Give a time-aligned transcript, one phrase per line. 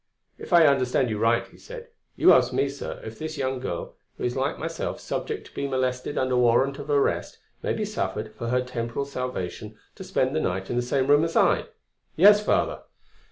[0.39, 3.93] "If I understand you right," he said, "you ask me, sir, if this young girl,
[4.17, 7.85] who is like myself subject to be molested under a warrant of arrest, may be
[7.85, 11.65] suffered, for her temporal salvation, to spend the night in the same room as I?"
[12.15, 12.81] "Yes, Father."